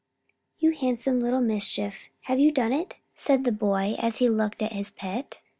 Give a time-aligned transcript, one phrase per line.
[0.57, 4.73] "You handsome little mischief, have you done it?" said the boy, as he looked at
[4.73, 5.41] his pet.